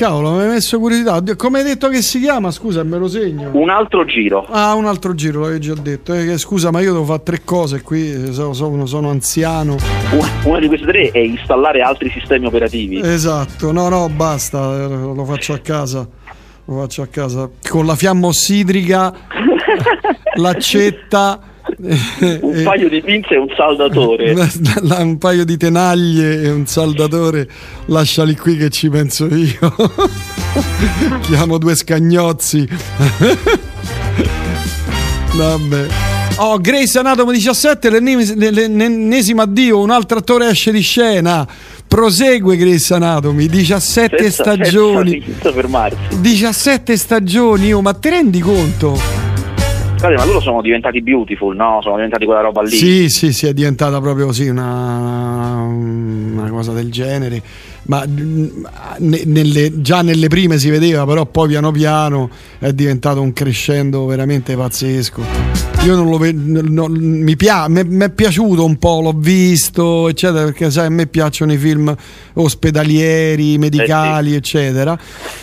[0.00, 1.22] Cavolo, mi hai messo curiosità.
[1.36, 2.50] Come hai detto che si chiama?
[2.50, 3.50] Scusa, me lo segno.
[3.52, 4.46] Un altro giro.
[4.48, 6.14] Ah, un altro giro, l'avevi già detto.
[6.14, 9.76] Eh, scusa, ma io devo fare tre cose qui, sono, sono, sono anziano.
[10.44, 12.98] Una di queste tre è installare altri sistemi operativi.
[13.04, 16.08] Esatto, no, no, basta, lo faccio a casa.
[16.70, 17.50] Lo faccio a casa.
[17.68, 19.12] Con la fiamma ossidrica,
[20.38, 21.40] l'accetta
[21.78, 24.34] un paio di pinze e un saldatore.
[25.02, 27.48] un paio di tenaglie e un saldatore,
[27.86, 29.74] lasciali qui che ci penso io.
[31.22, 32.68] Chiamo due scagnozzi.
[35.34, 36.19] Vabbè.
[36.42, 41.46] Oh, Grace Anatomo 17, l'ennesimo addio, un altro attore esce di scena.
[41.86, 45.22] Prosegue Grace Anatomy, 17 senza, stagioni.
[45.22, 48.98] Senza 17 stagioni, oh, ma ti rendi conto?
[50.00, 51.80] Ma loro sono diventati beautiful, no?
[51.82, 52.70] Sono diventati quella roba lì.
[52.70, 57.42] Sì, sì, sì, è diventata proprio così una, una cosa del genere.
[57.82, 64.06] Ma nelle, già nelle prime si vedeva, però poi piano piano è diventato un crescendo
[64.06, 65.69] veramente pazzesco.
[65.84, 70.44] Io non lo vedo, no, mi, pia- mi è piaciuto un po', l'ho visto, eccetera,
[70.44, 71.94] perché sai, a me piacciono i film
[72.34, 74.36] ospedalieri, medicali, eh sì.
[74.36, 74.98] eccetera.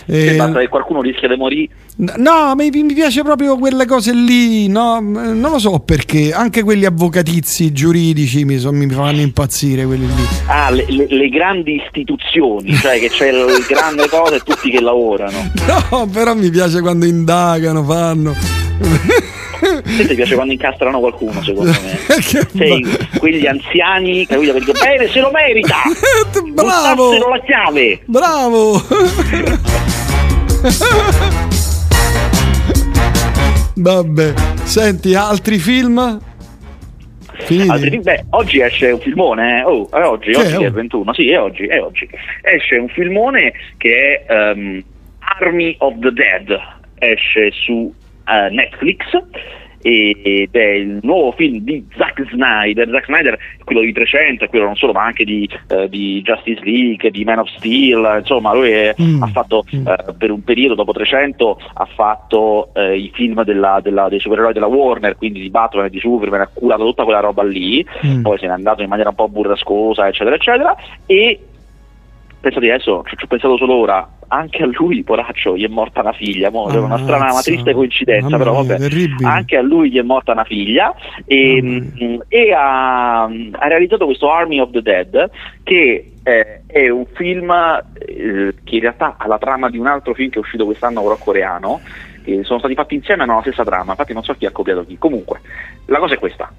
[0.06, 0.36] E...
[0.36, 5.00] Basta che qualcuno rischia di morire No, mi, mi, piace proprio quelle cose lì, no?
[5.00, 10.24] non lo so perché, anche quelli avvocatizi giuridici mi, so, mi fanno impazzire quelli lì.
[10.46, 14.80] Ah, le, le, le grandi istituzioni, cioè che c'è il grande cosa e tutti che
[14.80, 15.50] lavorano.
[15.90, 18.36] No, però mi piace quando indagano, fanno.
[19.60, 22.22] Se ti piace quando incastrano qualcuno, secondo me.
[22.22, 22.86] Sei
[23.18, 24.54] quegli anziani, capito?
[24.54, 25.78] Dico, bene, se lo merita!
[26.54, 27.12] Bravo!
[27.12, 28.02] la chiave!
[28.06, 28.82] Bravo!
[33.76, 36.20] Vabbè, senti, altri film?
[37.70, 38.00] Altri?
[38.00, 39.64] Beh, oggi esce un filmone, eh.
[39.64, 40.62] oh, è oggi, che oggi è, oh.
[40.62, 42.10] è il 21, sì, è oggi, è oggi.
[42.42, 44.84] Esce un filmone che è um,
[45.40, 46.60] Army of the Dead,
[46.98, 47.94] esce su
[48.28, 49.06] uh, Netflix
[49.82, 52.90] ed è il nuovo film di Zack Snyder.
[52.90, 57.10] Zack Snyder quello di 300, quello non solo, ma anche di, eh, di Justice League,
[57.12, 59.22] di Man of Steel, insomma, lui è, mm.
[59.22, 59.88] ha fatto mm.
[59.88, 64.54] eh, per un periodo dopo 300 ha fatto eh, i film della, della, dei supereroi
[64.54, 68.22] della Warner, quindi di Batman e di Superman, ha curato tutta quella roba lì, mm.
[68.22, 71.47] poi se n'è andato in maniera un po' burrascosa, eccetera, eccetera, e
[72.40, 76.12] pensate adesso, ci ho pensato solo ora, anche a lui, poraccio, gli è morta una
[76.12, 78.78] figlia, mo, ah, una strana, una triste coincidenza, però vabbè,
[79.24, 80.94] anche a lui gli è morta una figlia
[81.26, 85.30] e, mm, e ha, ha, realizzato questo Army of the Dead
[85.64, 90.14] che eh, è un film eh, che in realtà ha la trama di un altro
[90.14, 91.80] film che è uscito quest'anno però coreano,
[92.24, 94.86] che sono stati fatti insieme hanno la stessa trama, infatti non so chi ha copiato
[94.86, 94.98] chi.
[94.98, 95.40] Comunque,
[95.86, 96.52] la cosa è questa,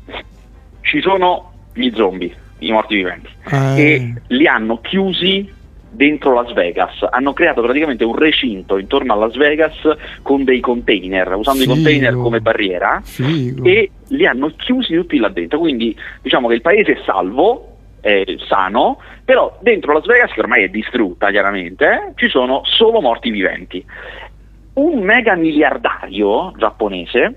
[0.81, 3.83] ci sono gli zombie, i morti viventi, eh.
[3.83, 5.57] e li hanno chiusi
[5.91, 7.07] dentro Las Vegas.
[7.11, 9.77] Hanno creato praticamente un recinto intorno a Las Vegas
[10.23, 11.73] con dei container, usando Figo.
[11.73, 13.65] i container come barriera Figo.
[13.65, 15.59] e li hanno chiusi tutti là dentro.
[15.59, 20.65] Quindi diciamo che il paese è salvo, è sano, però dentro Las Vegas, che ormai
[20.65, 23.85] è distrutta chiaramente, eh, ci sono solo morti viventi.
[24.75, 27.35] Un mega miliardario giapponese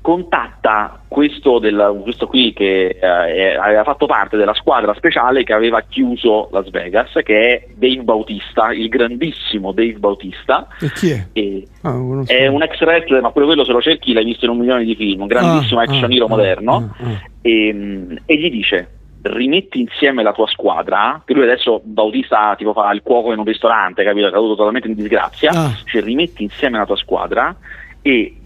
[0.00, 5.82] contatta questo, del, questo qui che eh, aveva fatto parte della squadra speciale che aveva
[5.82, 10.68] chiuso Las Vegas, che è Dave Bautista, il grandissimo Dave Bautista.
[10.80, 11.26] E chi è?
[11.32, 12.24] E ah, so.
[12.26, 14.84] È un ex wrestler, ma pure quello se lo cerchi l'hai visto in un milione
[14.84, 17.20] di film, un grandissimo ah, action ah, hero ah, moderno, ah, ah.
[17.42, 22.92] e, e gli dice rimetti insieme la tua squadra, che lui adesso Bautista tipo fa
[22.92, 24.28] il cuoco in un ristorante, capito?
[24.28, 25.76] È caduto totalmente in disgrazia, ah.
[25.84, 27.54] cioè rimetti insieme la tua squadra
[28.00, 28.37] e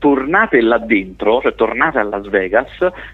[0.00, 2.70] tornate là dentro, cioè tornate a Las Vegas,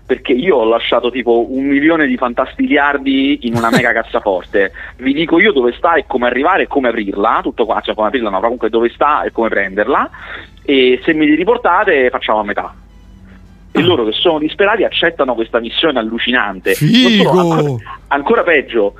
[0.06, 4.72] perché io ho lasciato tipo un milione di fantastiliardi in una mega cassaforte.
[4.98, 8.06] Vi dico io dove sta e come arrivare e come aprirla, tutto qua, cioè come
[8.06, 10.08] aprirla no, comunque dove sta e come prenderla,
[10.64, 12.74] e se me li riportate facciamo a metà.
[13.72, 16.74] E loro che sono disperati accettano questa missione allucinante.
[17.20, 17.74] Ancora,
[18.06, 18.94] ancora peggio,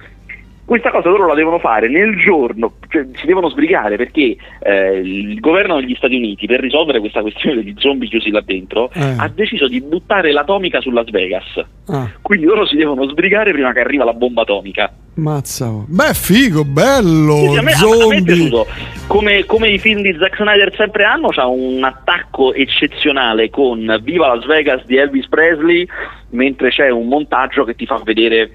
[0.66, 5.38] questa cosa loro la devono fare nel giorno, cioè si devono sbrigare perché eh, il
[5.38, 9.14] governo degli Stati Uniti per risolvere questa questione degli zombie chiusi là dentro eh.
[9.16, 11.64] ha deciso di buttare l'atomica su Las Vegas.
[11.86, 12.10] Ah.
[12.20, 14.92] Quindi loro si devono sbrigare prima che arriva la bomba atomica.
[15.14, 15.68] Mazza.
[15.68, 15.84] Oh.
[15.86, 17.36] Beh, figo, bello.
[17.36, 17.72] Sì, a, me,
[18.08, 18.66] me, è piaciuto.
[19.06, 24.34] Come, come, i film di Zack Snyder sempre hanno, c'ha un attacco eccezionale con Viva
[24.34, 25.86] Las Vegas di Elvis Presley,
[26.30, 28.50] mentre c'è un montaggio che ti fa vedere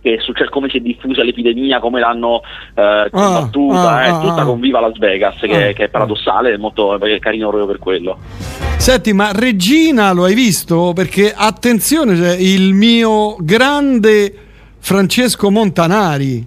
[0.00, 2.42] che succede come si è diffusa l'epidemia, come l'hanno
[2.74, 4.44] eh, combattuta, ah, eh, ah, tutta ah.
[4.44, 5.72] con Viva Las Vegas, che, Ah.
[5.72, 8.18] che è paradossale, è molto è carino proprio per quello.
[8.76, 10.92] Senti, ma Regina lo hai visto?
[10.94, 14.32] Perché attenzione, c'è il mio grande
[14.78, 16.46] Francesco Montanari.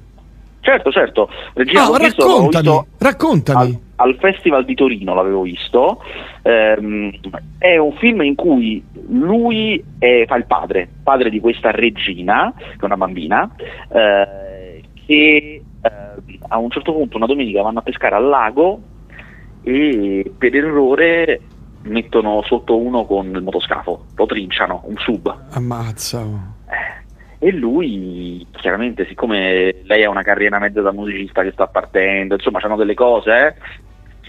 [0.62, 3.80] Certo, certo, Regina Ah, l'ho visto, raccontami, visto raccontami.
[4.02, 6.02] Al, al Festival di Torino l'avevo visto.
[6.44, 7.12] Ehm,
[7.58, 12.78] è un film in cui lui è- fa il padre, padre di questa regina, che
[12.80, 13.50] è una bambina,
[13.92, 18.82] eh, che eh, a un certo punto una domenica vanno a pescare al lago
[19.64, 21.42] e per errore
[21.84, 25.36] mettono sotto uno con il motoscafo, lo trinciano, un sub.
[25.52, 26.20] Ammazza.
[26.20, 26.40] oh.
[26.70, 27.00] Eh,
[27.48, 32.60] E lui, chiaramente, siccome lei ha una carriera mezza da musicista che sta partendo, insomma,
[32.60, 33.56] c'hanno delle cose, eh,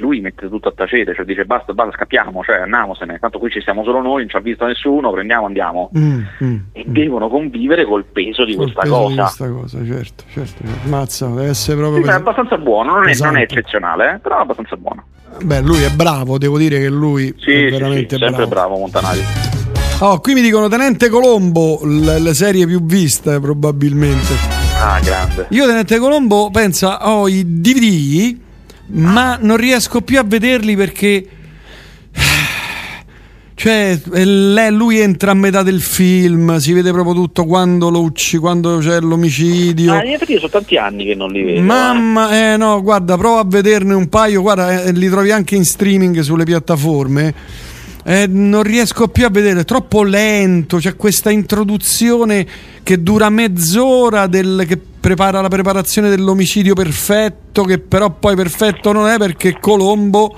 [0.03, 3.61] lui mette tutto a tacere, cioè dice basta, basta, scappiamo, cioè andiamosene, tanto qui ci
[3.63, 5.91] siamo solo noi, non ci ha visto nessuno, prendiamo, andiamo.
[5.97, 6.93] Mm, mm, E mm.
[6.93, 9.09] devono convivere col peso di Col questa peso cosa.
[9.09, 10.65] Di questa cosa, certo, certo.
[10.65, 10.89] certo.
[10.89, 12.01] Mazza, deve essere proprio.
[12.03, 15.05] Sì, ma è abbastanza buono, non è, non è eccezionale, eh, però è abbastanza buono.
[15.43, 18.49] Beh, lui è bravo, devo dire che lui Sì, è sì, sì, veramente sempre bravo.
[18.49, 19.21] bravo Montanari.
[20.01, 24.35] Oh, qui mi dicono Tenente Colombo, l- le serie più viste probabilmente.
[24.81, 25.47] Ah, grande.
[25.51, 28.37] Io Tenente Colombo, pensa, ho i DVD,
[28.87, 31.27] ma non riesco più a vederli perché...
[33.55, 38.01] Cioè, eh, lei- lui entra a metà del film, si vede proprio tutto quando lo
[38.01, 39.93] ucci, quando c'è l'omicidio.
[39.93, 41.59] Ah, effetti io sono tanti anni che non li vedo.
[41.61, 41.63] eh.
[41.63, 45.65] Mamma, eh no, guarda, prova a vederne un paio, guarda, eh, li trovi anche in
[45.65, 47.35] streaming sulle piattaforme.
[48.05, 50.79] Eh, non riesco più a vedere, è troppo lento.
[50.79, 52.47] C'è questa introduzione
[52.83, 59.09] che dura mezz'ora del, che prepara la preparazione dell'omicidio perfetto, che però poi perfetto non
[59.09, 60.35] è perché Colombo,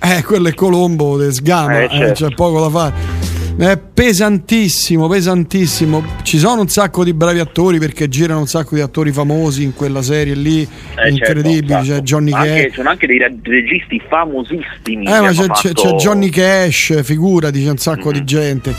[0.00, 2.26] eh, quello è Colombo, te sgama, Eh, eh, certo.
[2.28, 3.29] c'è poco da fare.
[3.60, 6.02] È pesantissimo, pesantissimo.
[6.22, 9.74] Ci sono un sacco di bravi attori perché girano un sacco di attori famosi in
[9.74, 10.62] quella serie lì,
[10.96, 11.66] Eh, incredibili.
[11.66, 12.00] certo, c'è.
[12.00, 12.64] Johnny anche- Cash.
[12.70, 15.04] Ci sono anche dei re- registi famosissimi.
[15.06, 18.74] Eh, ma c'è, fatto- c'è Johnny Cash, figurati, c'è un sacco di gente.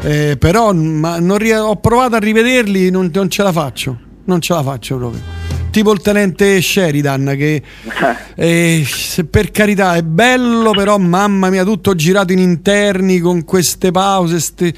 [0.00, 3.98] Eh, però ma non ho provato a rivederli, non, non ce la faccio.
[4.24, 5.20] Non ce la faccio proprio.
[5.70, 7.62] Tipo il tenente Sheridan, che
[8.36, 13.90] eh, se per carità è bello, però mamma mia, tutto girato in interni con queste
[13.90, 14.40] pause.
[14.40, 14.72] ste-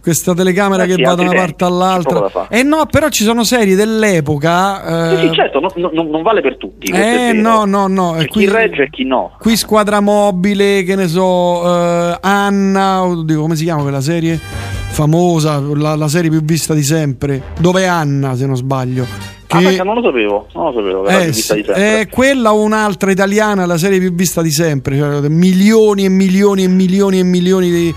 [0.00, 2.30] questa telecamera Eh che sì, va da una parte all'altra.
[2.30, 2.46] fare.
[2.58, 5.10] Eh no, però ci sono serie dell'epoca.
[5.10, 6.90] Sì, eh, sì, certo, no- no- non vale per tutti.
[6.90, 8.14] eh no, no, no.
[8.16, 9.32] C'è e chi regge e chi no.
[9.38, 14.40] Qui Squadra Mobile, che ne so, eh, Anna, oddio, come si chiama quella serie?
[14.88, 17.42] Famosa, la, la serie più vista di sempre.
[17.60, 19.04] Dove è Anna, se non sbaglio.
[19.52, 22.00] Ah, Che, pensa, non lo sapevo, non lo sapevo, eh, più vista sì, di sempre.
[22.00, 24.96] è quella o un'altra italiana, la serie più vista di sempre.
[24.96, 27.94] Cioè, milioni e milioni e milioni e milioni di.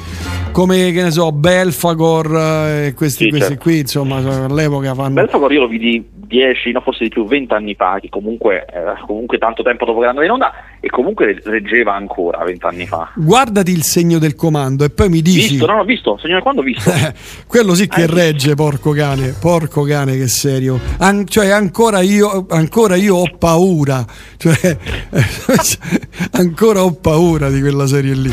[0.51, 3.63] Come che ne so, Belfagor eh, e questi, Sì, questi certo.
[3.63, 5.13] qui, insomma, all'epoca fanno.
[5.15, 8.99] Belfagor io lo vidi 10, no forse di più, 20 anni fa, che comunque, eh,
[9.05, 13.11] comunque tanto tempo dopo che andato in onda e comunque reggeva ancora 20 anni fa.
[13.15, 15.49] Guardati il segno del comando e poi mi dici.
[15.51, 16.91] Visto, non ho visto, signore, quando ho visto?
[17.45, 20.79] Quello sì che Ah, regge, porco cane, porco cane che serio.
[20.97, 24.03] An- cioè, ancora io, ancora io ho paura,
[24.37, 24.77] cioè,
[26.33, 28.31] ancora ho paura di quella serie lì.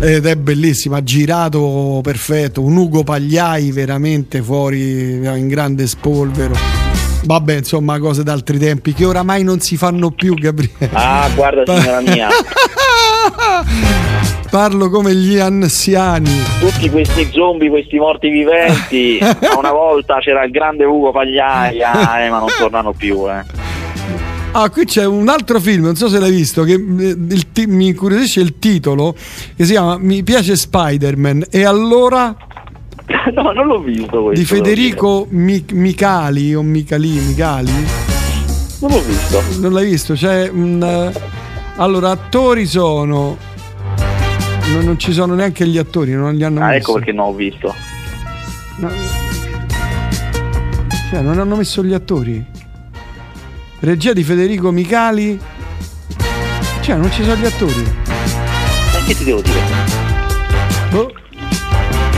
[0.00, 6.54] Ed è bellissima, girato perfetto, un Ugo Pagliai veramente fuori in grande spolvero.
[7.24, 10.90] Vabbè, insomma, cose d'altri tempi che oramai non si fanno più, Gabriele.
[10.92, 12.28] Ah, guarda signora mia,
[14.50, 16.30] Parlo come gli anziani.
[16.60, 19.18] tutti questi zombie, questi morti viventi,
[19.56, 23.44] una volta c'era il grande Ugo Pagliaia, eh, ma non tornano più, eh.
[24.54, 27.16] Ah, qui c'è un altro film, non so se l'hai visto, che eh,
[27.52, 29.14] ti- mi incuriosisce il titolo,
[29.56, 31.46] che si chiama Mi piace Spider-Man.
[31.48, 32.36] E allora
[33.34, 34.40] No, non l'ho visto questo.
[34.40, 37.72] di Federico Mi- Micali o Micali, Micali?
[38.80, 39.42] Non l'ho visto.
[39.60, 40.14] Non l'hai visto?
[40.14, 40.82] C'è un.
[40.82, 41.20] eh,
[41.76, 43.36] allora, attori sono.
[44.72, 46.78] Non, non ci sono neanche gli attori, non li hanno Ah, messi.
[46.78, 47.74] ecco perché non ho visto.
[48.76, 48.90] No.
[51.10, 52.42] Cioè, non hanno messo gli attori.
[53.80, 55.38] Regia di Federico Micali.
[56.80, 57.82] Cioè, non ci sono gli attori.
[58.06, 59.91] Ma che ti devo dire?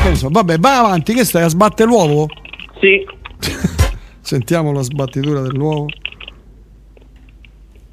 [0.04, 0.08] Boh.
[0.08, 0.28] Che ne so.
[0.30, 2.28] Vabbè, vai avanti, che stai a sbattere l'uovo?
[2.80, 3.04] Sì,
[4.20, 5.86] Sentiamo la sbattitura dell'uovo.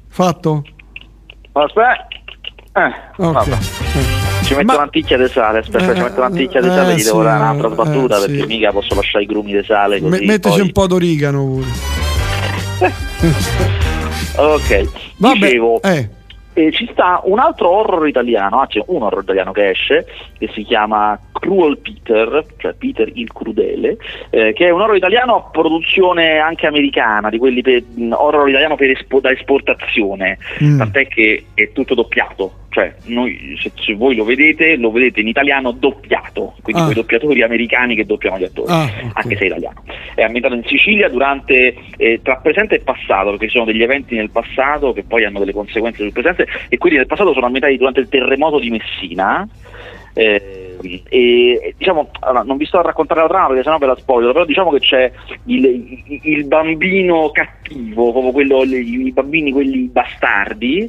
[0.08, 0.62] Fatto?
[1.52, 2.06] aspetta.
[2.74, 3.32] Eh, Ok.
[3.32, 3.52] vabbè.
[3.52, 4.44] Eh.
[4.44, 7.02] Ci metto Ma- un'anticchia di sale, aspetta, Eh, ci metto un'anticchia di eh, sale, gli
[7.02, 8.46] devo sì, dare un'altra eh, sbattuta eh, perché sì.
[8.46, 10.10] mica posso lasciare i grumi di sale così.
[10.10, 11.66] Me- metteci poi- un po' d'origano pure.
[14.34, 16.08] Ok, Vabbè, dicevo, eh,
[16.54, 20.06] E ci sta un altro horror italiano, anzi un horror italiano che esce,
[20.38, 23.96] che si chiama Cruel Peter, cioè Peter il crudele,
[24.30, 28.76] eh, che è un horror italiano a produzione anche americana, di quelli per, horror italiano
[28.76, 30.78] per espo, da esportazione, mm.
[30.78, 35.28] tant'è che è tutto doppiato, cioè noi, se, se, voi lo vedete, lo vedete in
[35.28, 36.84] italiano doppiato, quindi ah.
[36.84, 39.10] quei doppiatori americani che doppiano gli attori, ah, okay.
[39.12, 39.82] anche se è italiano.
[40.14, 44.14] È ambientato in Sicilia durante, eh, tra presente e passato, perché ci sono degli eventi
[44.14, 47.76] nel passato che poi hanno delle conseguenze sul presente e quelli nel passato sono ambientati
[47.76, 49.48] durante il terremoto di Messina.
[50.14, 50.76] Eh,
[51.08, 54.32] e diciamo, allora, non vi sto a raccontare la trama perché sennò ve la spoiler,
[54.32, 55.12] però diciamo che c'è
[55.46, 60.88] il, il, il bambino cattivo, proprio quello, i bambini quelli bastardi,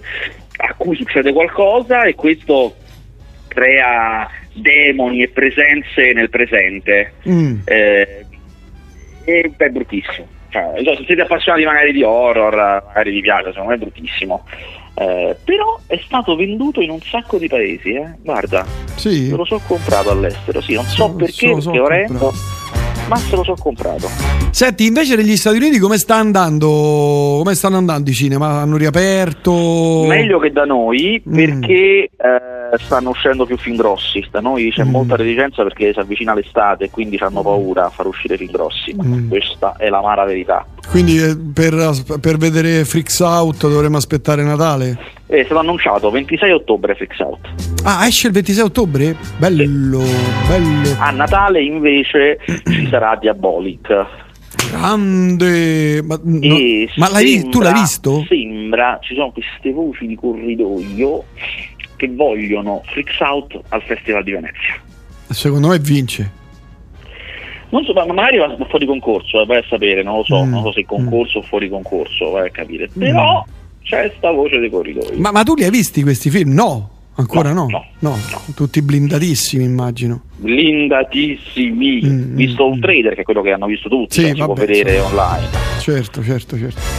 [0.58, 2.76] a cui succede qualcosa e questo
[3.48, 7.14] crea demoni e presenze nel presente.
[7.28, 7.60] Mm.
[7.66, 8.26] Eh,
[9.26, 10.28] e è bruttissimo.
[10.50, 12.56] Cioè, se siete appassionati magari di horror,
[12.88, 14.46] magari vi piace, secondo me è bruttissimo.
[14.96, 18.16] Eh, però è stato venduto in un sacco di paesi, eh?
[18.22, 18.64] guarda,
[18.96, 19.30] sì.
[19.32, 22.32] me lo so comprato all'estero, sì, non so, so perché, so, perché orrendo,
[23.08, 24.08] ma se lo so comprato.
[24.52, 26.68] Senti, invece negli Stati Uniti come sta andando?
[27.40, 28.62] Come stanno andando i cinema?
[28.62, 30.06] Hanno riaperto?
[30.08, 31.34] Meglio che da noi, mm.
[31.34, 32.10] perché eh,
[32.78, 34.26] stanno uscendo più film grossi.
[34.32, 34.90] Da noi c'è mm.
[34.90, 38.96] molta reticenza perché si avvicina l'estate e quindi hanno paura a far uscire film grossi.
[39.02, 39.30] Mm.
[39.30, 40.66] Questa è l'amara verità.
[40.90, 44.98] Quindi eh, per, per, vedere Freaks Out dovremmo aspettare Natale?
[45.26, 47.54] È stato annunciato 26 ottobre Freaks Out.
[47.84, 49.16] Ah, esce il 26 ottobre?
[49.38, 50.16] Bello, sì.
[50.48, 50.96] bello.
[51.00, 54.22] A Natale invece ci sarà Diabolic.
[54.70, 56.02] Grande!
[56.04, 56.58] Ma, no,
[56.98, 58.26] ma sembra, tu l'hai visto?
[58.28, 61.24] Sembra, ci sono queste voci di corridoio
[62.04, 64.76] che vogliono Freaks Out al Festival di Venezia.
[65.30, 66.42] Secondo me vince.
[67.70, 70.50] Non so, ma magari va fuori concorso, eh, vai a sapere, non lo so, mm.
[70.50, 71.42] non so se concorso mm.
[71.42, 72.90] o fuori concorso, vai a capire.
[72.96, 73.00] Mm.
[73.00, 73.52] Però mm.
[73.84, 75.18] c'è sta voce dei corridoi.
[75.18, 76.54] Ma, ma, tu li hai visti questi film?
[76.54, 77.68] No, ancora no.
[77.70, 77.86] no.
[78.00, 78.42] no, no.
[78.54, 80.22] Tutti blindatissimi, immagino.
[80.36, 82.02] Blindatissimi.
[82.04, 84.92] Mm, visto un trader, che è quello che hanno visto tutti, sì, si può vedere
[84.92, 85.06] certo.
[85.08, 85.48] online.
[85.80, 86.93] Certo, certo, certo.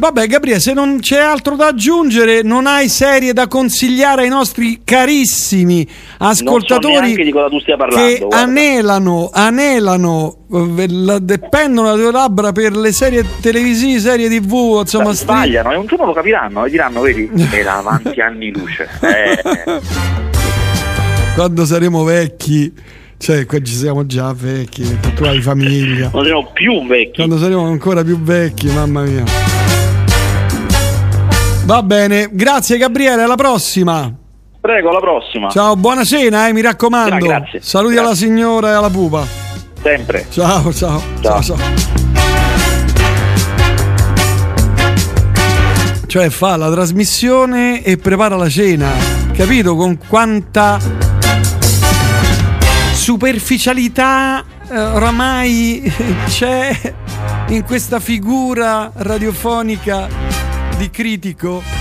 [0.00, 4.80] Vabbè, Gabriele, se non c'è altro da aggiungere, non hai serie da consigliare ai nostri
[4.82, 5.86] carissimi
[6.16, 14.30] ascoltatori so che anelano, anelano, eh, dependono dalle tue labbra per le serie televisive, serie
[14.30, 18.88] tv, insomma, sbagliano e un giorno lo capiranno e diranno, vedi, era avanti anni luce.
[19.02, 19.42] Eh.
[21.36, 22.72] Quando saremo vecchi
[23.18, 24.82] cioè, qua ci siamo già vecchi,
[25.14, 26.08] tu hai famiglia.
[26.08, 27.16] Quando saremo più vecchi.
[27.16, 29.59] Quando saremo ancora più vecchi, mamma mia.
[31.70, 34.12] Va bene, grazie Gabriele, alla prossima.
[34.60, 35.48] Prego, alla prossima.
[35.50, 37.24] Ciao, buona cena, eh, mi raccomando.
[37.24, 37.60] Ja, grazie.
[37.60, 38.08] Saluti grazie.
[38.08, 39.24] alla signora e alla pupa.
[39.80, 40.26] Sempre.
[40.30, 41.00] Ciao, ciao.
[41.20, 41.56] Ciao, ciao.
[41.56, 41.56] ciao.
[46.08, 48.90] Cioè fa la trasmissione e prepara la cena.
[49.32, 50.76] Capito con quanta
[52.94, 55.82] superficialità eh, oramai
[56.26, 56.76] c'è
[57.50, 60.29] in questa figura radiofonica
[60.80, 61.79] di critico